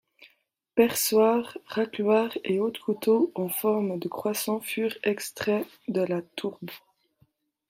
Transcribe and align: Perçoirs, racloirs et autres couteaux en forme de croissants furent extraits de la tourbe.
Perçoirs, 0.73 1.59
racloirs 1.67 2.35
et 2.43 2.59
autres 2.59 2.81
couteaux 2.83 3.31
en 3.35 3.49
forme 3.49 3.99
de 3.99 4.07
croissants 4.07 4.59
furent 4.59 4.97
extraits 5.03 5.67
de 5.89 6.01
la 6.01 6.23
tourbe. 6.23 6.71